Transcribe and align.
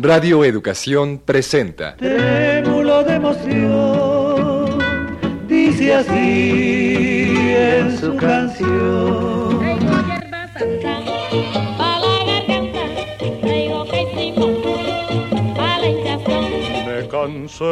Radio 0.00 0.44
Educación 0.44 1.18
presenta. 1.24 1.96
Trémulo 1.96 3.02
de 3.02 3.14
emoción, 3.16 4.78
dice 5.48 5.92
así 5.92 7.34
en 7.36 7.98
su 7.98 8.16
canción. 8.16 9.58
Me 16.86 17.08
cansé 17.08 17.64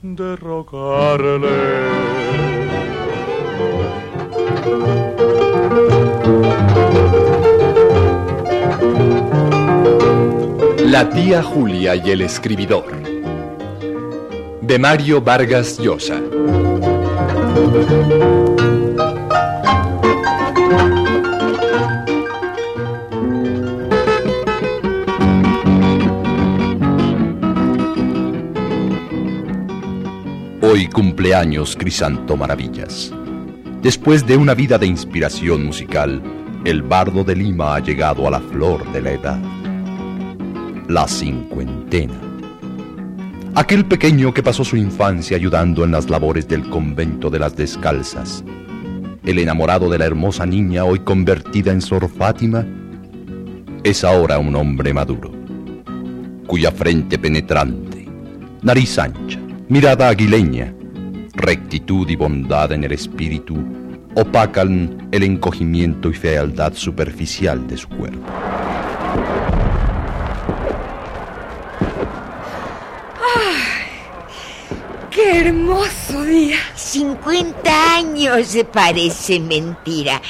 de 0.00 0.36
rogarle. 0.36 1.86
La 10.86 11.10
tía 11.10 11.42
Julia 11.42 11.96
y 11.96 12.12
el 12.12 12.20
escribidor. 12.20 13.02
De 14.60 14.78
Mario 14.78 15.20
Vargas 15.20 15.80
Llosa. 15.80 16.22
Hoy 30.62 30.86
cumpleaños 30.86 31.74
Crisanto 31.74 32.36
Maravillas. 32.36 33.12
Después 33.82 34.24
de 34.24 34.36
una 34.36 34.54
vida 34.54 34.78
de 34.78 34.86
inspiración 34.86 35.66
musical, 35.66 36.22
el 36.64 36.82
bardo 36.82 37.24
de 37.24 37.34
Lima 37.34 37.74
ha 37.74 37.80
llegado 37.80 38.28
a 38.28 38.30
la 38.30 38.40
flor 38.40 38.92
de 38.92 39.02
la 39.02 39.10
edad. 39.10 39.65
La 40.88 41.08
cincuentena. 41.08 42.14
Aquel 43.56 43.86
pequeño 43.86 44.32
que 44.32 44.44
pasó 44.44 44.64
su 44.64 44.76
infancia 44.76 45.36
ayudando 45.36 45.82
en 45.82 45.90
las 45.90 46.08
labores 46.08 46.46
del 46.46 46.68
convento 46.70 47.28
de 47.28 47.40
las 47.40 47.56
descalzas. 47.56 48.44
El 49.24 49.40
enamorado 49.40 49.90
de 49.90 49.98
la 49.98 50.06
hermosa 50.06 50.46
niña 50.46 50.84
hoy 50.84 51.00
convertida 51.00 51.72
en 51.72 51.80
Sor 51.80 52.08
Fátima 52.08 52.64
es 53.82 54.04
ahora 54.04 54.38
un 54.38 54.54
hombre 54.54 54.94
maduro, 54.94 55.32
cuya 56.46 56.70
frente 56.70 57.18
penetrante, 57.18 58.06
nariz 58.62 58.96
ancha, 59.00 59.40
mirada 59.68 60.08
aguileña, 60.08 60.72
rectitud 61.32 62.08
y 62.08 62.14
bondad 62.14 62.70
en 62.70 62.84
el 62.84 62.92
espíritu 62.92 63.56
opacan 64.14 65.08
el 65.10 65.24
encogimiento 65.24 66.10
y 66.10 66.14
fealdad 66.14 66.74
superficial 66.74 67.66
de 67.66 67.76
su 67.76 67.88
cuerpo. 67.88 68.26
¡Qué 75.26 75.40
hermoso 75.40 76.22
día! 76.22 76.56
50 76.76 77.96
años 77.96 78.46
se 78.46 78.64
parece 78.64 79.40
mentira. 79.40 80.22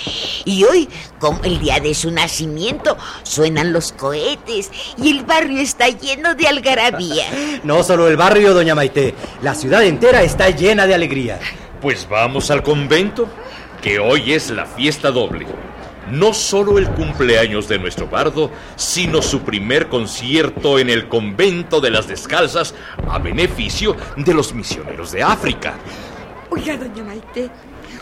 Y 0.46 0.64
hoy, 0.64 0.88
como 1.18 1.44
el 1.44 1.58
día 1.58 1.80
de 1.80 1.94
su 1.94 2.10
nacimiento, 2.10 2.96
suenan 3.22 3.74
los 3.74 3.92
cohetes 3.92 4.70
y 4.96 5.10
el 5.10 5.24
barrio 5.24 5.60
está 5.60 5.90
lleno 5.90 6.34
de 6.34 6.48
algarabía. 6.48 7.26
No 7.64 7.82
solo 7.82 8.08
el 8.08 8.16
barrio, 8.16 8.54
doña 8.54 8.74
Maite, 8.74 9.14
la 9.42 9.54
ciudad 9.54 9.84
entera 9.84 10.22
está 10.22 10.48
llena 10.48 10.86
de 10.86 10.94
alegría. 10.94 11.40
Pues 11.82 12.08
vamos 12.08 12.50
al 12.50 12.62
convento, 12.62 13.28
que 13.82 13.98
hoy 13.98 14.32
es 14.32 14.48
la 14.48 14.64
fiesta 14.64 15.10
doble. 15.10 15.46
No 16.10 16.32
solo 16.32 16.78
el 16.78 16.88
cumpleaños 16.90 17.68
de 17.68 17.78
nuestro 17.78 18.06
bardo, 18.06 18.50
sino 18.76 19.22
su 19.22 19.40
primer 19.40 19.88
concierto 19.88 20.78
en 20.78 20.90
el 20.90 21.08
convento 21.08 21.80
de 21.80 21.90
las 21.90 22.06
descalzas 22.06 22.74
a 23.08 23.18
beneficio 23.18 23.96
de 24.16 24.34
los 24.34 24.54
misioneros 24.54 25.12
de 25.12 25.22
África. 25.22 25.74
Oiga, 26.50 26.76
doña 26.76 27.02
Maite, 27.02 27.50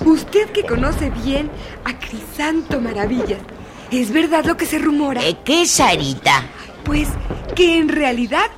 usted 0.04 0.50
que 0.50 0.64
conoce 0.64 1.10
bien 1.10 1.50
a 1.84 1.98
Crisanto 1.98 2.80
Maravillas, 2.80 3.40
¿es 3.90 4.12
verdad 4.12 4.44
lo 4.44 4.56
que 4.56 4.66
se 4.66 4.78
rumora? 4.78 5.24
¿Eh, 5.24 5.38
¿Qué, 5.44 5.66
Sarita? 5.66 6.44
Pues 6.84 7.08
que 7.54 7.78
en 7.78 7.88
realidad 7.88 8.50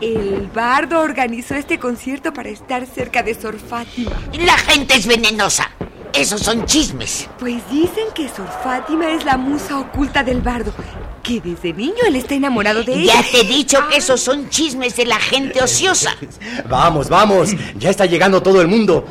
el 0.00 0.48
bardo 0.54 1.00
organizó 1.00 1.54
este 1.54 1.78
concierto 1.78 2.32
para 2.32 2.50
estar 2.50 2.86
cerca 2.86 3.22
de 3.22 3.34
Sor 3.34 3.58
Fátima. 3.58 4.12
La 4.32 4.56
gente 4.58 4.94
es 4.94 5.06
venenosa. 5.06 5.70
Esos 6.12 6.40
son 6.40 6.66
chismes. 6.66 7.28
Pues 7.38 7.62
dicen 7.70 8.06
que 8.14 8.28
Sor 8.28 8.48
Fátima 8.62 9.10
es 9.10 9.24
la 9.24 9.36
musa 9.36 9.78
oculta 9.78 10.22
del 10.22 10.40
bardo, 10.40 10.72
que 11.22 11.40
desde 11.40 11.72
niño 11.72 12.02
él 12.06 12.16
está 12.16 12.34
enamorado 12.34 12.82
de 12.82 12.94
ella. 12.94 13.14
Ya 13.14 13.30
te 13.30 13.40
he 13.40 13.44
dicho 13.44 13.78
que 13.88 13.98
esos 13.98 14.20
son 14.20 14.48
chismes 14.48 14.96
de 14.96 15.06
la 15.06 15.18
gente 15.18 15.62
ociosa. 15.62 16.14
Vamos, 16.68 17.08
vamos, 17.08 17.50
ya 17.76 17.90
está 17.90 18.06
llegando 18.06 18.42
todo 18.42 18.60
el 18.60 18.68
mundo. 18.68 19.04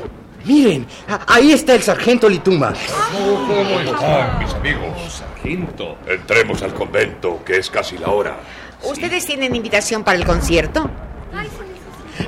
Miren, 0.46 0.86
ahí 1.28 1.52
está 1.52 1.76
el 1.76 1.84
sargento 1.84 2.30
Lituma. 2.30 2.74
¿Cómo 3.12 3.80
están, 3.80 4.40
mis 4.40 4.54
amigos? 4.54 5.14
Sargento. 5.20 5.98
Entremos 6.08 6.62
al 6.64 6.74
convento, 6.74 7.44
que 7.46 7.58
es 7.58 7.70
casi 7.70 7.98
la 7.98 8.10
hora. 8.10 8.38
¿Ustedes 8.84 9.26
tienen 9.26 9.56
invitación 9.56 10.04
para 10.04 10.18
el 10.18 10.26
concierto? 10.26 10.90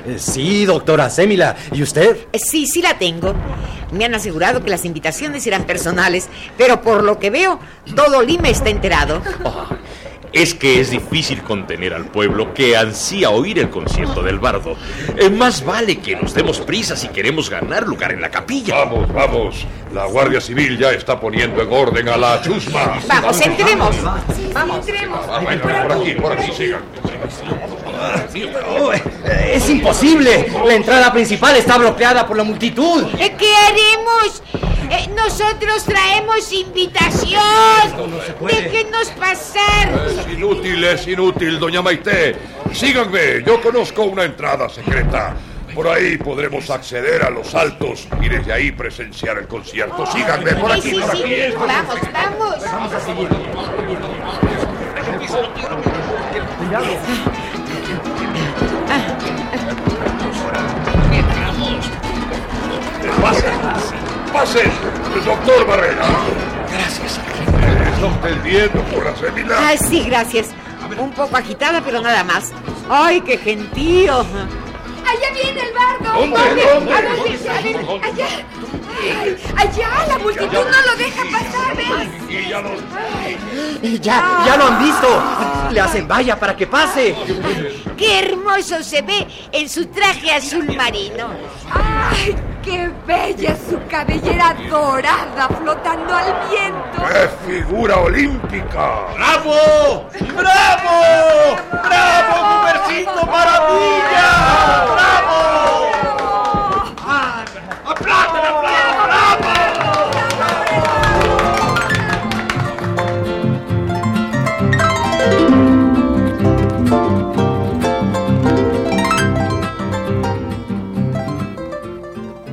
Eh, 0.06 0.16
Sí, 0.18 0.64
doctora 0.64 1.10
Sémila. 1.10 1.56
¿Y 1.72 1.82
usted? 1.82 2.16
Eh, 2.32 2.38
Sí, 2.38 2.66
sí 2.66 2.82
la 2.82 2.98
tengo. 2.98 3.34
Me 3.92 4.04
han 4.06 4.14
asegurado 4.14 4.64
que 4.64 4.70
las 4.70 4.84
invitaciones 4.84 5.46
eran 5.46 5.64
personales, 5.64 6.28
pero 6.56 6.80
por 6.80 7.02
lo 7.04 7.18
que 7.18 7.30
veo, 7.30 7.58
todo 7.94 8.22
Lima 8.22 8.48
está 8.48 8.70
enterado. 8.70 9.20
Ah, 9.44 9.76
es 10.32 10.54
que 10.54 10.80
es 10.80 10.88
difícil 10.90 11.42
contener 11.42 11.92
al 11.92 12.06
pueblo 12.06 12.54
que 12.54 12.74
ansía 12.74 13.28
oír 13.28 13.58
el 13.58 13.68
concierto 13.68 14.22
del 14.22 14.38
bardo. 14.38 14.76
Eh, 15.18 15.28
más 15.28 15.62
vale 15.62 15.98
que 15.98 16.16
nos 16.16 16.32
demos 16.32 16.58
prisa 16.60 16.96
si 16.96 17.08
queremos 17.08 17.50
ganar 17.50 17.86
lugar 17.86 18.12
en 18.12 18.22
la 18.22 18.30
capilla. 18.30 18.76
Vamos, 18.76 19.12
vamos. 19.12 19.66
La 19.92 20.06
Guardia 20.06 20.40
Civil 20.40 20.78
ya 20.78 20.90
está 20.92 21.20
poniendo 21.20 21.60
en 21.60 21.70
orden 21.70 22.08
a 22.08 22.16
la 22.16 22.40
chusma. 22.40 22.98
Vamos, 23.06 23.40
entremos. 23.42 23.94
Vamos, 24.54 24.88
entremos. 24.88 25.20
Ah, 25.30 25.40
bueno, 25.42 25.62
por 25.62 25.92
aquí, 25.92 26.12
por 26.12 26.32
aquí, 26.32 26.50
sigan. 26.56 26.80
Oh, 28.68 28.92
es 28.92 29.70
imposible. 29.70 30.46
La 30.66 30.74
entrada 30.74 31.12
principal 31.12 31.56
está 31.56 31.78
bloqueada 31.78 32.26
por 32.26 32.36
la 32.36 32.44
multitud. 32.44 33.04
Eh, 33.18 33.34
¿Qué 33.38 33.54
haremos? 33.56 34.42
Eh, 34.90 35.08
nosotros 35.16 35.84
traemos 35.84 36.52
invitación. 36.52 37.40
Déjenos 38.40 39.08
pasar. 39.18 39.90
Es 40.06 40.26
inútil, 40.32 40.84
es 40.84 41.06
inútil, 41.06 41.58
doña 41.58 41.82
Maite. 41.82 42.36
Síganme, 42.72 43.42
yo 43.46 43.60
conozco 43.60 44.04
una 44.04 44.24
entrada 44.24 44.68
secreta. 44.68 45.34
Por 45.74 45.88
ahí 45.88 46.18
podremos 46.18 46.68
acceder 46.68 47.22
a 47.22 47.30
los 47.30 47.54
altos 47.54 48.06
y 48.20 48.28
desde 48.28 48.52
ahí 48.52 48.72
presenciar 48.72 49.38
el 49.38 49.46
concierto. 49.48 50.04
Síganme, 50.06 50.52
por 50.56 50.70
Sí, 50.72 50.78
aquí, 50.80 50.90
sí, 50.90 50.96
por 51.00 51.16
sí. 51.16 51.22
aquí. 51.22 51.34
Vamos, 51.56 51.96
vamos. 52.12 52.56
Pasen, 52.92 53.16
doctor 65.20 65.66
Barrera. 65.66 66.04
Gracias, 66.70 67.18
¿Está 67.94 68.06
usted 68.06 68.42
bien, 68.42 68.70
doctora 68.74 69.14
Semila? 69.16 69.56
Ay, 69.68 69.78
sí, 69.78 70.02
gracias. 70.04 70.48
Un 70.98 71.12
poco 71.12 71.36
agitada, 71.36 71.80
pero 71.84 72.00
nada 72.00 72.24
más. 72.24 72.52
Ay, 72.90 73.20
qué 73.20 73.38
gentío. 73.38 74.20
¡Allá 74.20 75.28
viene 75.34 75.60
el 75.60 75.72
bardo! 75.74 76.20
¿Dónde? 76.20 76.38
¿Dónde? 76.74 76.92
A 76.94 77.00
ver, 77.00 77.16
¿Dónde 77.16 77.48
a 77.48 77.60
ver, 77.62 77.76
está? 77.76 78.06
allá. 78.06 78.26
Ay, 79.20 79.36
allá, 79.56 80.06
la 80.08 80.18
multitud 80.18 80.52
no 80.52 80.62
lo 80.62 80.96
deja 80.96 81.22
pasar, 81.30 81.76
¿ves? 81.76 82.08
Y 82.30 82.48
ya 82.48 82.60
los... 82.60 82.72
Eh, 83.82 83.98
Ya, 84.00 84.42
ya 84.46 84.56
lo 84.56 84.66
han 84.66 84.78
visto. 84.82 85.22
Le 85.72 85.80
hacen 85.80 86.06
valla 86.08 86.38
para 86.38 86.56
que 86.56 86.66
pase. 86.66 87.14
Qué 87.96 88.18
hermoso 88.20 88.82
se 88.82 89.02
ve 89.02 89.26
en 89.50 89.68
su 89.68 89.86
traje 89.86 90.32
azul 90.32 90.66
marino. 90.76 91.28
¡Ay, 91.72 92.34
qué 92.62 92.90
bella 93.06 93.52
es 93.52 93.58
su 93.68 93.78
cabellera 93.88 94.54
dorada 94.68 95.48
flotando 95.48 96.14
al 96.14 96.48
viento! 96.48 97.02
¡Qué 97.08 97.28
figura 97.46 97.96
olímpica! 97.98 99.06
¡Bravo! 99.14 100.08
¡Bravo! 100.36 101.56
¡Bravo, 101.70 102.34
Gumercito 102.48 103.26
Maravilla! 103.26 104.84
¡Bravo! 104.94 105.11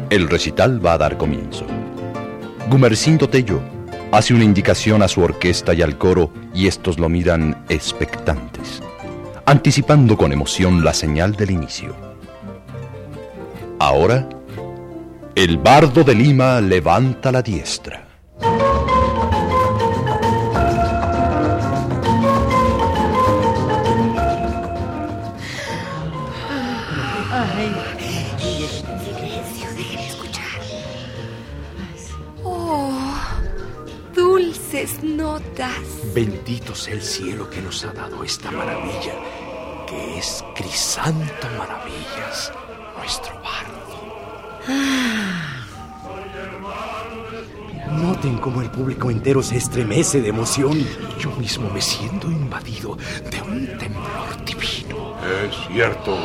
El 0.09 0.27
recital 0.27 0.83
va 0.83 0.93
a 0.93 0.97
dar 0.97 1.17
comienzo. 1.17 1.65
Gumercindo 2.69 3.29
Tello, 3.29 3.61
Hace 4.11 4.33
una 4.33 4.43
indicación 4.43 5.03
a 5.03 5.07
su 5.07 5.21
orquesta 5.21 5.75
y 5.75 5.83
al 5.83 5.99
coro 5.99 6.31
y 6.51 6.65
estos 6.65 6.97
lo 6.97 7.09
miran 7.09 7.63
expectantes, 7.69 8.81
anticipando 9.45 10.17
con 10.17 10.33
emoción 10.33 10.83
la 10.83 10.95
señal 10.95 11.35
del 11.35 11.51
inicio. 11.51 11.95
Ahora, 13.77 14.27
el 15.35 15.59
bardo 15.59 16.03
de 16.03 16.15
Lima 16.15 16.59
levanta 16.59 17.31
la 17.31 17.43
diestra. 17.43 18.07
Oh, 27.31 27.98
dulces 34.79 35.03
notas. 35.03 36.13
Bendito 36.13 36.75
sea 36.75 36.93
el 36.93 37.01
cielo 37.01 37.49
que 37.49 37.61
nos 37.61 37.83
ha 37.85 37.93
dado 37.93 38.23
esta 38.23 38.51
maravilla, 38.51 39.13
que 39.87 40.17
es 40.17 40.43
Crisanto 40.55 41.47
Maravillas, 41.57 42.51
nuestro 42.97 43.33
bardo. 43.35 43.79
Noten 47.91 48.37
cómo 48.37 48.61
el 48.61 48.69
público 48.69 49.09
entero 49.09 49.41
se 49.41 49.57
estremece 49.57 50.21
de 50.21 50.29
emoción. 50.29 50.85
Yo 51.19 51.31
mismo 51.31 51.69
me 51.69 51.81
siento 51.81 52.27
invadido 52.27 52.97
de 53.29 53.41
un 53.41 53.77
temblor 53.77 54.45
divino. 54.45 55.15
Es 55.43 55.55
cierto, 55.67 56.15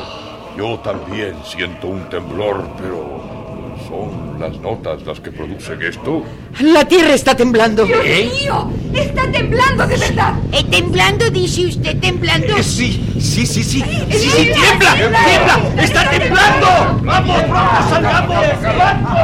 yo 0.57 0.79
también 0.81 1.37
siento 1.45 1.89
un 1.89 2.09
temblor, 2.09 2.65
pero 2.79 3.44
¿son 3.89 4.39
las 4.41 4.59
notas 4.61 5.03
las 5.07 5.21
que 5.21 5.31
producen 5.31 5.81
esto? 5.83 6.23
La 6.61 6.85
tierra 6.85 7.15
está 7.15 7.37
temblando. 7.37 7.85
¡Dios 7.85 8.05
mío! 8.05 8.71
¡Está 8.93 9.31
temblando 9.31 9.87
de 9.87 9.97
verdad! 9.97 10.35
¿Eh, 10.53 10.65
¿Temblando, 10.71 11.31
dice 11.31 11.67
usted? 11.67 11.99
¿Temblando? 11.99 12.63
Sí, 12.63 13.05
sí, 13.19 13.47
sí, 13.47 13.63
sí. 13.63 13.83
sí, 14.11 14.31
sí, 14.31 14.51
tiembla, 14.53 14.95
tiembla, 14.95 15.83
está 15.83 16.11
temblando. 16.11 16.67
Vamos, 17.03 17.49
vamos, 17.49 17.91
salgamos. 17.91 18.45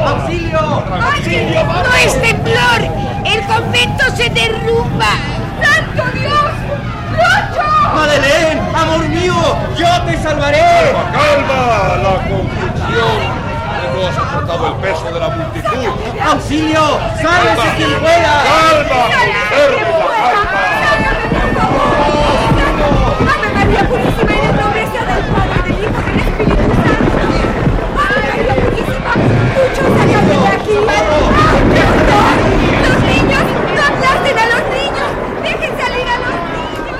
¡Auxilio! 0.07 0.83
¡Oye! 1.19 1.65
¡No 1.65 1.95
es 1.97 2.23
temblor! 2.23 2.81
¡El 3.25 3.41
convento 3.47 4.05
se 4.17 4.31
derrumba! 4.31 5.13
¡Santo 5.63 6.19
Dios! 6.19 6.53
¡Lucho! 7.13 7.95
¡Madeleine! 7.95 8.61
¡Amor 8.75 9.09
mío! 9.09 9.35
¡Yo 9.79 10.03
te 10.07 10.23
salvaré! 10.23 10.59
¡Calma, 10.59 11.13
calma! 11.13 11.97
La 12.03 12.29
confusión 12.29 13.40
no 13.93 14.07
ha 14.07 14.13
soportado 14.13 14.67
el 14.69 14.75
peso 14.75 15.13
de 15.13 15.21
la 15.21 15.29
multitud. 15.29 15.89
¡Auxilio! 16.21 16.99
¡Sálvese 17.21 17.69
quien 17.77 18.01
pueda! 18.01 18.43
¡Calma, 18.45 19.01
calma! 19.11 19.41
¡Ave 23.31 23.49
María 23.55 23.83
Purísima 23.89 24.35
nombre 24.61 24.83
sea 24.93 25.05
del 25.05 25.25
Padre, 25.31 25.59
del 25.63 25.77
Hijo, 25.83 26.01
del 26.07 26.19
Espíritu 26.21 26.67
Santo! 26.81 27.25
¡Ave 28.01 28.21
María 28.29 28.55
Purísima! 28.55 29.13
¡Lucho, 29.57 29.83
sácame 29.97 30.35
de 30.41 30.49
aquí! 30.49 30.77
¡Ah, 30.89 31.03
no! 32.09 32.21
¡Los 32.89 32.99
niños! 33.05 33.45
¡No 33.75 33.83
aplasten 33.91 34.37
a 34.39 34.47
los 34.47 34.65
niños! 34.71 35.11
¡Dejen 35.43 35.73
salir 35.79 36.07
a 36.09 36.17
los 36.19 36.37
niños! 36.55 36.99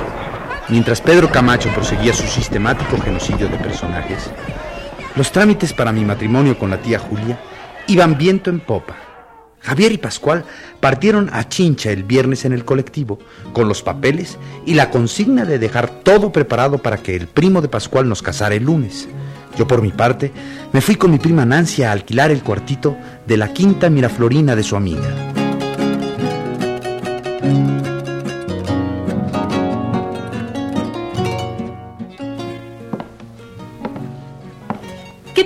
Mientras 0.69 1.01
Pedro 1.01 1.31
Camacho 1.31 1.69
proseguía 1.71 2.13
su 2.13 2.27
sistemático 2.27 3.01
genocidio 3.03 3.49
de 3.49 3.57
personajes, 3.59 4.31
los 5.17 5.33
trámites 5.33 5.73
para 5.73 5.93
mi 5.93 6.05
matrimonio 6.05 6.59
con 6.59 6.71
la 6.71 6.81
tía 6.81 6.99
Julia 6.99 7.39
iban 7.87 8.17
viento 8.17 8.51
en 8.51 8.61
popa. 8.61 8.97
Javier 9.63 9.93
y 9.93 9.99
Pascual 9.99 10.45
partieron 10.81 11.29
a 11.33 11.49
Chincha 11.49 11.91
el 11.91 12.05
viernes 12.05 12.45
en 12.45 12.53
el 12.53 12.65
colectivo, 12.65 13.19
con 13.53 13.69
los 13.69 13.83
papeles 13.83 14.39
y 14.65 14.75
la 14.75 14.91
consigna 14.91 15.45
de 15.45 15.59
dejar 15.59 15.91
todo 15.91 16.33
preparado 16.33 16.79
para 16.79 16.97
que 16.99 17.15
el 17.15 17.27
primo 17.27 17.61
de 17.61 17.69
Pascual 17.69 18.09
nos 18.09 18.23
casara 18.23 18.55
el 18.55 18.65
lunes. 18.65 19.09
Yo 19.59 19.67
por 19.67 19.83
mi 19.83 19.91
parte 19.91 20.33
me 20.73 20.81
fui 20.81 20.97
con 20.97 21.11
mi 21.11 21.19
prima 21.19 21.45
Nancy 21.45 21.83
a 21.83 21.93
alquilar 21.93 22.31
el 22.31 22.43
cuartito 22.43 22.97
de 23.27 23.37
la 23.37 23.53
quinta 23.53 23.91
Miraflorina 23.91 24.57
de 24.57 24.63
su 24.63 24.77
amiga. 24.77 25.40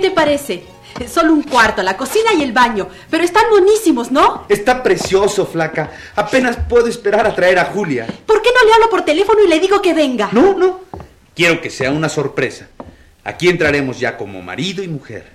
Te 0.05 0.11
parece? 0.11 0.63
Solo 1.11 1.33
un 1.33 1.41
cuarto, 1.41 1.81
la 1.81 1.97
cocina 1.97 2.31
y 2.37 2.43
el 2.43 2.53
baño, 2.53 2.87
pero 3.09 3.23
están 3.23 3.45
buenísimos, 3.49 4.11
¿no? 4.11 4.45
Está 4.47 4.83
precioso, 4.83 5.47
flaca. 5.47 5.91
Apenas 6.15 6.57
puedo 6.69 6.87
esperar 6.87 7.25
a 7.25 7.33
traer 7.35 7.57
a 7.57 7.65
Julia. 7.65 8.05
¿Por 8.25 8.41
qué 8.41 8.49
no 8.53 8.67
le 8.67 8.73
hablo 8.73 8.89
por 8.91 9.01
teléfono 9.03 9.43
y 9.43 9.47
le 9.47 9.59
digo 9.59 9.81
que 9.81 9.95
venga? 9.95 10.29
No, 10.31 10.53
no. 10.53 10.81
Quiero 11.35 11.59
que 11.59 11.71
sea 11.71 11.89
una 11.89 12.07
sorpresa. 12.07 12.67
Aquí 13.23 13.49
entraremos 13.49 13.99
ya 13.99 14.15
como 14.15 14.41
marido 14.43 14.83
y 14.83 14.87
mujer. 14.87 15.33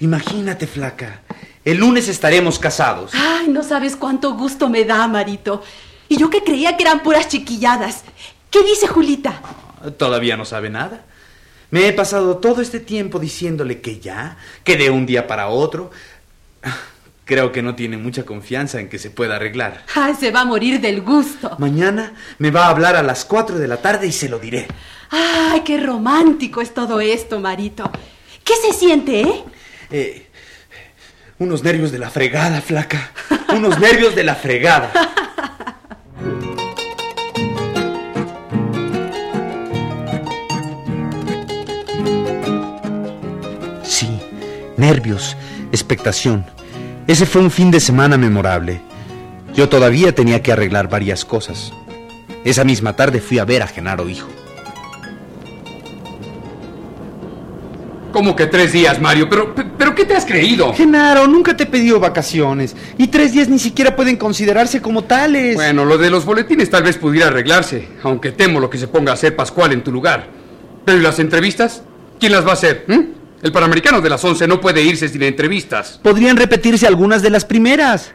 Imagínate, 0.00 0.66
flaca. 0.66 1.20
El 1.64 1.78
lunes 1.78 2.08
estaremos 2.08 2.58
casados. 2.58 3.12
Ay, 3.14 3.46
no 3.48 3.62
sabes 3.62 3.94
cuánto 3.94 4.34
gusto 4.34 4.68
me 4.68 4.84
da, 4.84 5.06
Marito. 5.06 5.62
Y 6.08 6.16
yo 6.16 6.28
que 6.28 6.42
creía 6.42 6.76
que 6.76 6.82
eran 6.82 7.04
puras 7.04 7.28
chiquilladas. 7.28 8.02
¿Qué 8.50 8.64
dice 8.64 8.88
Julita? 8.88 9.40
Todavía 9.96 10.36
no 10.36 10.44
sabe 10.44 10.70
nada. 10.70 11.04
Me 11.70 11.88
he 11.88 11.92
pasado 11.92 12.38
todo 12.38 12.62
este 12.62 12.80
tiempo 12.80 13.18
diciéndole 13.18 13.80
que 13.80 13.98
ya, 13.98 14.36
que 14.64 14.76
de 14.76 14.90
un 14.90 15.06
día 15.06 15.26
para 15.26 15.48
otro. 15.48 15.90
Creo 17.24 17.50
que 17.50 17.60
no 17.60 17.74
tiene 17.74 17.96
mucha 17.96 18.24
confianza 18.24 18.78
en 18.78 18.88
que 18.88 18.98
se 18.98 19.10
pueda 19.10 19.36
arreglar. 19.36 19.84
Ay, 19.96 20.14
se 20.14 20.30
va 20.30 20.42
a 20.42 20.44
morir 20.44 20.80
del 20.80 21.02
gusto. 21.02 21.56
Mañana 21.58 22.12
me 22.38 22.52
va 22.52 22.66
a 22.66 22.70
hablar 22.70 22.94
a 22.94 23.02
las 23.02 23.24
4 23.24 23.58
de 23.58 23.66
la 23.66 23.78
tarde 23.78 24.06
y 24.06 24.12
se 24.12 24.28
lo 24.28 24.38
diré. 24.38 24.68
Ay, 25.10 25.62
qué 25.64 25.80
romántico 25.80 26.60
es 26.60 26.72
todo 26.72 27.00
esto, 27.00 27.40
Marito. 27.40 27.90
¿Qué 28.44 28.54
se 28.54 28.72
siente, 28.72 29.22
eh? 29.22 29.44
Eh, 29.90 30.26
unos 31.38 31.64
nervios 31.64 31.90
de 31.90 31.98
la 31.98 32.10
fregada, 32.10 32.60
flaca. 32.60 33.10
Unos 33.54 33.78
nervios 33.80 34.14
de 34.14 34.22
la 34.22 34.36
fregada. 34.36 34.92
nervios, 44.86 45.36
expectación. 45.72 46.46
Ese 47.08 47.26
fue 47.26 47.42
un 47.42 47.50
fin 47.50 47.72
de 47.72 47.80
semana 47.80 48.16
memorable. 48.16 48.80
Yo 49.52 49.68
todavía 49.68 50.14
tenía 50.14 50.42
que 50.42 50.52
arreglar 50.52 50.88
varias 50.88 51.24
cosas. 51.24 51.72
Esa 52.44 52.62
misma 52.62 52.94
tarde 52.94 53.20
fui 53.20 53.40
a 53.40 53.44
ver 53.44 53.62
a 53.62 53.66
Genaro 53.66 54.08
hijo. 54.08 54.28
¿Cómo 58.12 58.36
que 58.36 58.46
tres 58.46 58.72
días, 58.72 59.00
Mario? 59.00 59.28
¿Pero, 59.28 59.56
pero 59.76 59.92
qué 59.92 60.04
te 60.04 60.14
has 60.14 60.24
creído? 60.24 60.72
Genaro, 60.72 61.26
nunca 61.26 61.56
te 61.56 61.64
he 61.64 61.66
pedido 61.66 61.98
vacaciones. 61.98 62.76
Y 62.96 63.08
tres 63.08 63.32
días 63.32 63.48
ni 63.48 63.58
siquiera 63.58 63.96
pueden 63.96 64.16
considerarse 64.16 64.80
como 64.80 65.02
tales. 65.02 65.56
Bueno, 65.56 65.84
lo 65.84 65.98
de 65.98 66.10
los 66.10 66.24
boletines 66.24 66.70
tal 66.70 66.84
vez 66.84 66.96
pudiera 66.96 67.26
arreglarse, 67.26 67.88
aunque 68.04 68.30
temo 68.30 68.60
lo 68.60 68.70
que 68.70 68.78
se 68.78 68.86
ponga 68.86 69.10
a 69.10 69.14
hacer 69.14 69.34
Pascual 69.34 69.72
en 69.72 69.82
tu 69.82 69.90
lugar. 69.90 70.28
Pero 70.84 70.98
¿y 70.98 71.02
las 71.02 71.18
entrevistas? 71.18 71.82
¿Quién 72.20 72.30
las 72.30 72.46
va 72.46 72.50
a 72.50 72.54
hacer? 72.54 72.84
¿Mm? 72.86 73.25
El 73.46 73.52
Panamericano 73.52 74.00
de 74.00 74.10
las 74.10 74.24
11 74.24 74.48
no 74.48 74.60
puede 74.60 74.82
irse 74.82 75.08
sin 75.08 75.22
entrevistas. 75.22 76.00
Podrían 76.02 76.36
repetirse 76.36 76.84
algunas 76.84 77.22
de 77.22 77.30
las 77.30 77.44
primeras. 77.44 78.12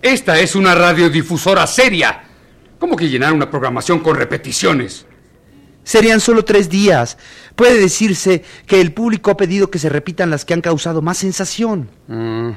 Esta 0.00 0.38
es 0.38 0.54
una 0.54 0.72
radiodifusora 0.72 1.66
seria. 1.66 2.22
¿Cómo 2.78 2.94
que 2.94 3.08
llenar 3.08 3.32
una 3.32 3.50
programación 3.50 3.98
con 3.98 4.14
repeticiones? 4.14 5.04
Serían 5.82 6.20
solo 6.20 6.44
tres 6.44 6.68
días. 6.68 7.18
Puede 7.56 7.76
decirse 7.80 8.44
que 8.64 8.80
el 8.80 8.92
público 8.92 9.32
ha 9.32 9.36
pedido 9.36 9.68
que 9.68 9.80
se 9.80 9.88
repitan 9.88 10.30
las 10.30 10.44
que 10.44 10.54
han 10.54 10.60
causado 10.60 11.02
más 11.02 11.18
sensación. 11.18 11.90
Mm. 12.06 12.50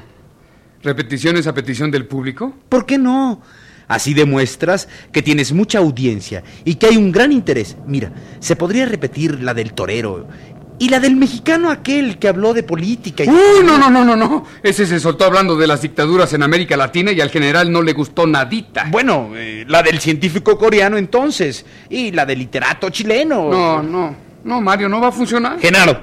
¿Repeticiones 0.84 1.48
a 1.48 1.54
petición 1.54 1.90
del 1.90 2.06
público? 2.06 2.54
¿Por 2.68 2.86
qué 2.86 2.98
no? 2.98 3.42
Así 3.88 4.14
demuestras 4.14 4.88
que 5.12 5.22
tienes 5.22 5.52
mucha 5.52 5.78
audiencia 5.78 6.44
y 6.64 6.76
que 6.76 6.86
hay 6.86 6.96
un 6.96 7.10
gran 7.10 7.32
interés. 7.32 7.76
Mira, 7.84 8.12
se 8.38 8.54
podría 8.54 8.86
repetir 8.86 9.42
la 9.42 9.54
del 9.54 9.72
torero 9.72 10.28
y 10.78 10.88
la 10.88 11.00
del 11.00 11.16
mexicano 11.16 11.70
aquel 11.70 12.18
que 12.18 12.28
habló 12.28 12.52
de 12.52 12.62
política 12.62 13.24
y... 13.24 13.28
¡Uh, 13.28 13.62
no, 13.64 13.78
no, 13.78 13.90
no, 13.90 14.04
no, 14.04 14.16
no! 14.16 14.44
Ese 14.62 14.86
se 14.86 15.00
soltó 15.00 15.24
hablando 15.24 15.56
de 15.56 15.66
las 15.66 15.82
dictaduras 15.82 16.32
en 16.34 16.42
América 16.42 16.76
Latina 16.76 17.12
y 17.12 17.20
al 17.20 17.30
general 17.30 17.72
no 17.72 17.82
le 17.82 17.92
gustó 17.92 18.26
nadita. 18.26 18.86
Bueno, 18.90 19.30
eh, 19.34 19.64
la 19.68 19.82
del 19.82 20.00
científico 20.00 20.58
coreano 20.58 20.96
entonces 20.98 21.64
y 21.88 22.12
la 22.12 22.26
del 22.26 22.40
literato 22.40 22.90
chileno. 22.90 23.50
No, 23.50 23.82
no, 23.82 24.16
no, 24.44 24.60
Mario, 24.60 24.88
no 24.88 25.00
va 25.00 25.08
a 25.08 25.12
funcionar. 25.12 25.58
Genaro, 25.60 25.98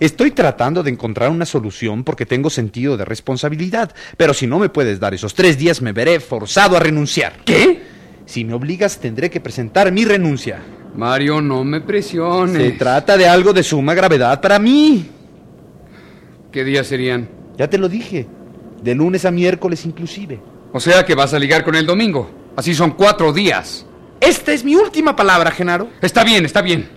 estoy 0.00 0.32
tratando 0.32 0.82
de 0.82 0.90
encontrar 0.90 1.30
una 1.30 1.46
solución 1.46 2.02
porque 2.02 2.26
tengo 2.26 2.50
sentido 2.50 2.96
de 2.96 3.04
responsabilidad, 3.04 3.94
pero 4.16 4.34
si 4.34 4.46
no 4.46 4.58
me 4.58 4.68
puedes 4.68 4.98
dar 4.98 5.14
esos 5.14 5.34
tres 5.34 5.56
días 5.56 5.80
me 5.82 5.92
veré 5.92 6.18
forzado 6.18 6.76
a 6.76 6.80
renunciar. 6.80 7.44
¿Qué? 7.44 7.82
Si 8.26 8.44
me 8.44 8.54
obligas 8.54 8.98
tendré 8.98 9.30
que 9.30 9.40
presentar 9.40 9.92
mi 9.92 10.04
renuncia. 10.04 10.60
Mario, 10.96 11.42
no 11.42 11.62
me 11.62 11.80
presiones. 11.80 12.62
Se 12.62 12.72
trata 12.72 13.16
de 13.16 13.28
algo 13.28 13.52
de 13.52 13.62
suma 13.62 13.94
gravedad 13.94 14.40
para 14.40 14.58
mí. 14.58 15.10
¿Qué 16.50 16.64
días 16.64 16.86
serían? 16.86 17.28
Ya 17.58 17.68
te 17.68 17.78
lo 17.78 17.88
dije. 17.88 18.26
De 18.82 18.94
lunes 18.94 19.24
a 19.24 19.30
miércoles 19.30 19.84
inclusive. 19.84 20.40
O 20.72 20.80
sea 20.80 21.04
que 21.04 21.14
vas 21.14 21.34
a 21.34 21.38
ligar 21.38 21.64
con 21.64 21.74
el 21.74 21.86
domingo. 21.86 22.30
Así 22.56 22.74
son 22.74 22.92
cuatro 22.92 23.32
días. 23.32 23.84
Esta 24.20 24.52
es 24.52 24.64
mi 24.64 24.74
última 24.74 25.14
palabra, 25.14 25.50
Genaro. 25.50 25.88
Está 26.00 26.24
bien, 26.24 26.46
está 26.46 26.62
bien. 26.62 26.88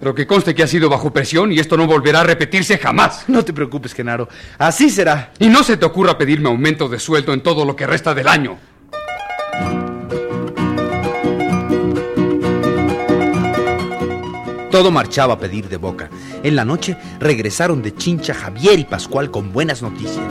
Pero 0.00 0.14
que 0.14 0.26
conste 0.26 0.54
que 0.54 0.62
ha 0.62 0.66
sido 0.66 0.88
bajo 0.88 1.12
presión 1.12 1.52
y 1.52 1.58
esto 1.58 1.76
no 1.76 1.86
volverá 1.86 2.20
a 2.20 2.24
repetirse 2.24 2.78
jamás. 2.78 3.24
No 3.28 3.44
te 3.44 3.52
preocupes, 3.52 3.94
Genaro. 3.94 4.28
Así 4.58 4.90
será. 4.90 5.32
Y 5.38 5.48
no 5.48 5.62
se 5.62 5.76
te 5.76 5.84
ocurra 5.84 6.18
pedirme 6.18 6.48
aumento 6.48 6.88
de 6.88 6.98
sueldo 6.98 7.32
en 7.32 7.42
todo 7.42 7.64
lo 7.64 7.76
que 7.76 7.86
resta 7.86 8.14
del 8.14 8.28
año. 8.28 8.58
Todo 14.78 14.92
marchaba 14.92 15.34
a 15.34 15.38
pedir 15.40 15.68
de 15.68 15.76
boca. 15.76 16.08
En 16.44 16.54
la 16.54 16.64
noche 16.64 16.96
regresaron 17.18 17.82
de 17.82 17.96
Chincha 17.96 18.32
Javier 18.32 18.78
y 18.78 18.84
Pascual 18.84 19.28
con 19.28 19.52
buenas 19.52 19.82
noticias. 19.82 20.24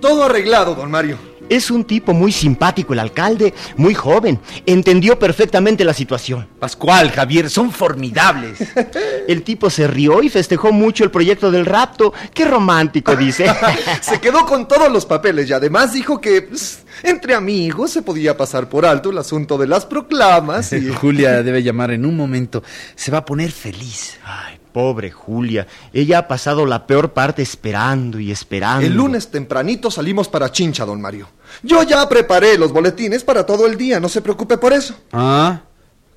Todo 0.00 0.24
arreglado, 0.24 0.74
don 0.74 0.90
Mario. 0.90 1.29
Es 1.50 1.70
un 1.70 1.84
tipo 1.84 2.14
muy 2.14 2.30
simpático 2.30 2.92
el 2.92 3.00
alcalde, 3.00 3.52
muy 3.76 3.92
joven. 3.92 4.38
Entendió 4.64 5.18
perfectamente 5.18 5.84
la 5.84 5.92
situación. 5.92 6.48
Pascual, 6.60 7.10
Javier, 7.10 7.50
son 7.50 7.72
formidables. 7.72 8.58
El 9.28 9.42
tipo 9.42 9.68
se 9.68 9.88
rió 9.88 10.22
y 10.22 10.28
festejó 10.28 10.72
mucho 10.72 11.04
el 11.04 11.10
proyecto 11.10 11.50
del 11.50 11.66
rapto. 11.66 12.12
Qué 12.32 12.44
romántico, 12.44 13.14
dice. 13.16 13.46
se 14.00 14.20
quedó 14.20 14.46
con 14.46 14.66
todos 14.68 14.90
los 14.90 15.06
papeles 15.06 15.48
y 15.48 15.52
además 15.52 15.92
dijo 15.92 16.20
que 16.20 16.42
pues, 16.42 16.84
entre 17.02 17.34
amigos 17.34 17.90
se 17.90 18.02
podía 18.02 18.36
pasar 18.36 18.68
por 18.68 18.86
alto 18.86 19.10
el 19.10 19.18
asunto 19.18 19.58
de 19.58 19.66
las 19.66 19.86
proclamas 19.86 20.72
y... 20.72 20.88
Julia 21.00 21.42
debe 21.42 21.62
llamar 21.62 21.90
en 21.90 22.06
un 22.06 22.16
momento. 22.16 22.62
Se 22.94 23.10
va 23.10 23.18
a 23.18 23.24
poner 23.24 23.50
feliz. 23.50 24.18
Ay, 24.24 24.59
pobre 24.72 25.10
Julia. 25.10 25.66
Ella 25.92 26.18
ha 26.18 26.28
pasado 26.28 26.66
la 26.66 26.86
peor 26.86 27.12
parte 27.12 27.42
esperando 27.42 28.18
y 28.18 28.30
esperando. 28.30 28.86
El 28.86 28.94
lunes 28.94 29.30
tempranito 29.30 29.90
salimos 29.90 30.28
para 30.28 30.50
Chincha, 30.50 30.84
don 30.84 31.00
Mario. 31.00 31.28
Yo 31.62 31.82
ya 31.82 32.08
preparé 32.08 32.58
los 32.58 32.72
boletines 32.72 33.24
para 33.24 33.44
todo 33.44 33.66
el 33.66 33.76
día, 33.76 34.00
no 34.00 34.08
se 34.08 34.22
preocupe 34.22 34.58
por 34.58 34.72
eso. 34.72 34.94
Ah, 35.12 35.62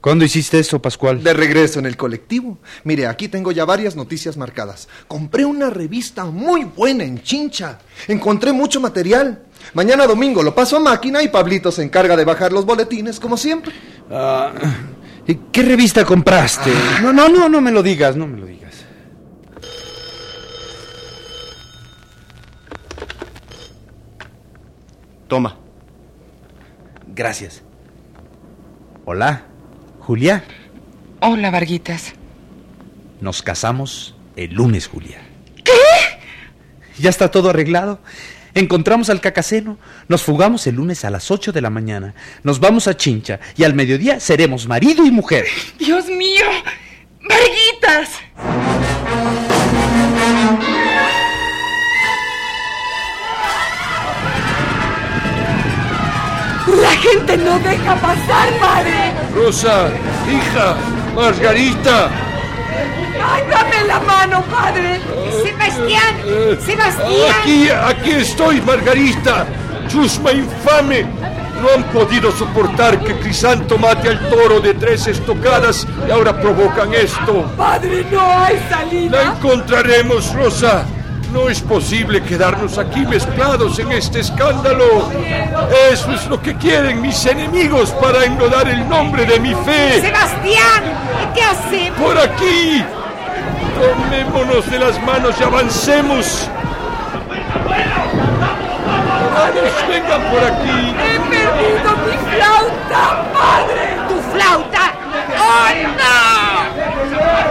¿cuándo 0.01 0.25
hiciste 0.25 0.60
eso, 0.60 0.81
Pascual? 0.81 1.24
De 1.24 1.33
regreso 1.33 1.79
en 1.79 1.86
el 1.86 1.98
colectivo. 1.98 2.60
Mire, 2.83 3.07
aquí 3.07 3.27
tengo 3.27 3.51
ya 3.51 3.65
varias 3.65 3.95
noticias 3.95 4.38
marcadas. 4.38 4.88
Compré 5.07 5.45
una 5.45 5.69
revista 5.69 6.25
muy 6.25 6.65
buena 6.65 7.03
en 7.03 7.22
Chincha. 7.22 7.79
Encontré 8.07 8.53
mucho 8.53 8.79
material. 8.79 9.43
Mañana 9.74 10.05
domingo 10.05 10.43
lo 10.43 10.53
paso 10.53 10.77
a 10.77 10.79
máquina 10.79 11.24
y 11.24 11.29
Pablito 11.29 11.72
se 11.72 11.83
encarga 11.83 12.15
de 12.15 12.25
bajar 12.25 12.51
los 12.51 12.65
boletines, 12.65 13.19
como 13.19 13.38
siempre. 13.38 13.74
Ah, 14.12 14.51
¿y 14.53 14.92
¿Qué 15.25 15.62
revista 15.62 16.03
compraste? 16.03 16.72
No, 17.01 17.13
no, 17.13 17.30
no, 17.30 17.48
no 17.48 17.62
me 17.62 17.72
lo 17.72 17.82
digas, 17.82 18.15
no 18.18 18.27
me 18.27 18.38
lo 18.38 18.46
digas. 18.46 18.86
Toma. 25.27 25.58
Gracias. 27.08 27.62
Hola, 29.06 29.44
Julia. 30.00 30.44
Hola, 31.22 31.51
Varguitas. 31.51 32.13
Nos 33.22 33.42
casamos 33.42 34.15
el 34.36 34.53
lunes, 34.53 34.88
Julia. 34.88 35.22
¿Qué? 35.63 35.72
Ya 37.00 37.10
está 37.10 37.32
todo 37.32 37.50
arreglado. 37.50 38.00
Encontramos 38.55 39.10
al 39.10 39.19
cacaceno, 39.19 39.77
nos 40.07 40.22
fugamos 40.22 40.67
el 40.67 40.75
lunes 40.75 41.03
a 41.05 41.10
las 41.10 41.31
8 41.31 41.51
de 41.51 41.62
la 41.62 41.72
mañana, 41.72 42.13
nos 42.43 42.60
vamos 42.60 42.88
a 42.88 42.95
Chincha 42.95 43.39
y 43.57 43.63
al 43.63 43.74
mediodía 43.74 44.19
seremos 44.19 44.67
marido 44.67 45.05
y 45.05 45.12
mujer. 45.12 45.45
Dios 45.79 46.05
mío, 46.07 46.45
Varguitas. 47.27 48.10
La 56.81 56.91
gente 56.91 57.38
no 57.38 57.60
deja 57.60 57.95
pasar, 57.95 58.50
padre. 58.60 59.13
Rosa, 59.36 59.89
hija, 60.29 60.75
Margarita. 61.15 62.10
Ay, 63.24 63.43
dame 63.83 63.87
la 63.87 63.99
mano, 63.99 64.43
padre. 64.43 64.99
Sebastián, 65.43 66.15
Sebastián. 66.65 67.35
Aquí, 67.41 67.69
aquí 67.69 68.11
estoy, 68.11 68.61
Margarita. 68.61 69.45
Chusma 69.87 70.31
infame. 70.31 71.05
No 71.61 71.69
han 71.75 71.83
podido 71.85 72.31
soportar 72.31 72.99
que 72.99 73.15
Crisanto 73.19 73.77
mate 73.77 74.09
al 74.09 74.29
toro 74.29 74.59
de 74.59 74.73
tres 74.73 75.07
estocadas 75.07 75.87
y 76.07 76.11
ahora 76.11 76.37
provocan 76.39 76.93
esto. 76.93 77.49
Padre, 77.55 78.05
no 78.11 78.21
hay 78.21 78.59
salida. 78.69 79.23
La 79.23 79.31
encontraremos, 79.33 80.33
Rosa. 80.33 80.85
No 81.31 81.49
es 81.49 81.61
posible 81.61 82.21
quedarnos 82.21 82.77
aquí 82.77 83.05
mezclados 83.05 83.79
en 83.79 83.91
este 83.93 84.19
escándalo. 84.19 85.09
Eso 85.91 86.11
es 86.11 86.27
lo 86.27 86.39
que 86.41 86.55
quieren 86.55 87.01
mis 87.01 87.25
enemigos 87.25 87.91
para 87.91 88.25
enlodar 88.25 88.67
el 88.67 88.87
nombre 88.87 89.25
de 89.25 89.39
mi 89.39 89.55
fe. 89.55 90.01
Sebastián, 90.01 90.83
¿qué 91.33 91.41
hacemos? 91.41 91.99
Por 91.99 92.17
aquí. 92.19 92.83
Tomémonos 93.83 94.71
de 94.71 94.79
las 94.79 95.01
manos 95.03 95.35
y 95.37 95.43
avancemos. 95.43 96.47
Vamos, 99.35 99.71
vengan 99.89 100.21
por 100.31 100.41
aquí. 100.41 100.95
He 101.03 101.19
perdido 101.29 101.91
mi 102.05 102.15
flauta, 102.31 103.03
padre. 103.33 103.83
¿Tu 104.07 104.15
flauta? 104.31 104.93
¡Oh, 105.37 105.67
no! 105.99 106.15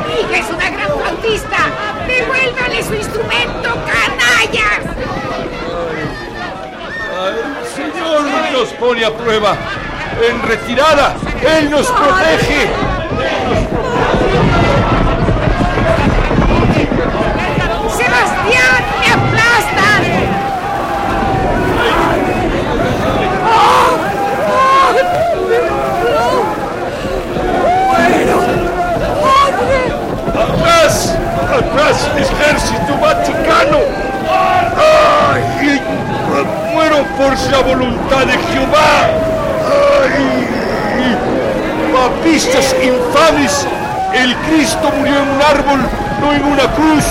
Mi 0.09 0.15
hija 0.21 0.37
es 0.39 0.49
una 0.49 0.71
gran 0.71 0.91
flautista. 0.99 1.59
Devuélvale 2.07 2.83
su 2.83 2.95
instrumento, 2.95 3.69
canallas. 3.85 4.83
El 7.29 7.67
Señor 7.77 8.23
nos 8.53 8.69
pone 8.71 9.05
a 9.05 9.11
prueba. 9.11 9.55
En 10.27 10.43
retirada, 10.49 11.15
Él 11.59 11.71
nos 11.71 11.87
protege. 11.89 12.71
Sebastián, 13.13 14.32
El 44.15 44.37
Cristo 44.37 44.93
murió 44.97 45.23
en 45.23 45.29
un 45.29 45.43
árbol, 45.43 45.81
no 46.21 46.33
en 46.33 46.45
una 46.45 46.71
cruz. 46.75 47.05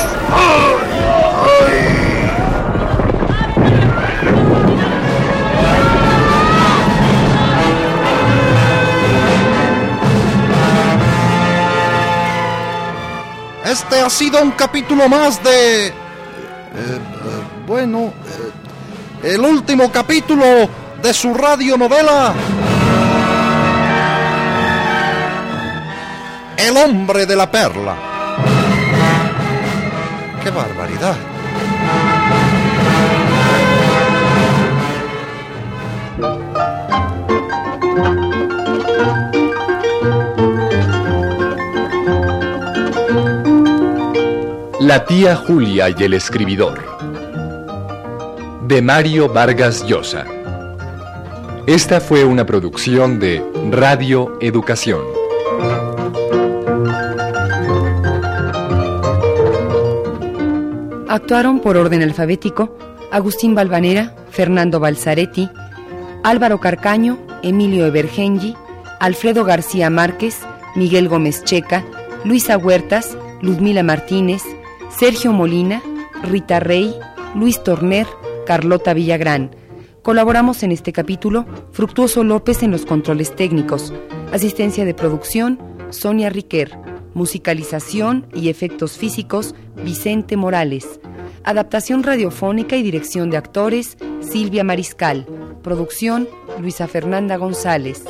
Este 13.66 14.02
ha 14.02 14.10
sido 14.10 14.42
un 14.42 14.52
capítulo 14.52 15.08
más 15.08 15.42
de... 15.44 15.88
eh, 15.88 15.94
eh, 15.94 17.00
bueno, 17.66 18.14
eh, 19.24 19.34
el 19.34 19.40
último 19.42 19.92
capítulo 19.92 20.44
de 21.02 21.14
su 21.14 21.34
radionovela. 21.34 22.34
Hombre 26.84 27.26
de 27.26 27.36
la 27.36 27.50
perla. 27.52 27.96
¡Qué 30.44 30.50
barbaridad! 30.50 31.16
La 44.80 45.06
tía 45.06 45.36
Julia 45.36 45.90
y 45.90 46.04
el 46.04 46.16
escribidor. 46.16 46.82
De 48.68 48.82
Mario 48.82 49.30
Vargas 49.32 49.86
Llosa. 49.86 50.26
Esta 51.68 52.02
fue 52.02 52.26
una 52.26 52.46
producción 52.46 53.20
de 53.20 53.44
Radio 53.70 54.38
Educación. 54.42 55.22
Actuaron 61.12 61.60
por 61.60 61.76
orden 61.76 62.04
alfabético 62.04 62.78
Agustín 63.12 63.54
Balvanera, 63.54 64.16
Fernando 64.30 64.80
Balzaretti, 64.80 65.50
Álvaro 66.24 66.62
Carcaño, 66.62 67.18
Emilio 67.44 67.86
Evergengi, 67.86 68.56
Alfredo 68.98 69.44
García 69.44 69.90
Márquez, 69.90 70.40
Miguel 70.74 71.10
Gómez 71.10 71.44
Checa, 71.44 71.84
Luisa 72.24 72.58
Huertas, 72.58 73.18
Ludmila 73.42 73.84
Martínez, 73.84 74.42
Sergio 74.90 75.34
Molina, 75.34 75.82
Rita 76.24 76.62
Rey, 76.62 76.96
Luis 77.36 77.62
Torner, 77.62 78.08
Carlota 78.46 78.94
Villagrán. 78.94 79.54
Colaboramos 80.04 80.64
en 80.64 80.72
este 80.72 80.94
capítulo 80.94 81.46
Fructuoso 81.74 82.24
López 82.24 82.64
en 82.64 82.72
los 82.72 82.86
controles 82.86 83.36
técnicos, 83.36 83.94
asistencia 84.32 84.86
de 84.86 84.94
producción 84.94 85.60
Sonia 85.90 86.30
Riquer, 86.30 86.72
musicalización 87.14 88.28
y 88.34 88.50
efectos 88.50 88.98
físicos 88.98 89.56
Vicente 89.84 90.38
Morales, 90.38 91.00
adaptación 91.44 92.04
radiofónica 92.04 92.76
y 92.76 92.84
dirección 92.84 93.30
de 93.30 93.38
actores 93.38 93.98
Silvia 94.22 94.64
Mariscal, 94.64 95.26
producción 95.64 96.28
Luisa 96.60 96.88
Fernanda 96.88 97.38
González. 97.38 98.04